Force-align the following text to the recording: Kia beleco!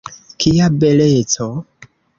Kia 0.43 0.69
beleco! 0.79 1.51